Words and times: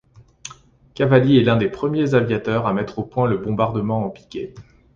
Cavalli 0.95 1.37
est 1.37 1.43
l'un 1.43 1.57
des 1.57 1.69
premiers 1.69 2.15
aviateurs 2.15 2.65
à 2.65 2.73
mettre 2.73 2.97
au 2.97 3.03
point 3.03 3.27
le 3.27 3.37
bombardement 3.37 4.03
en 4.03 4.09
piqué. 4.09 4.55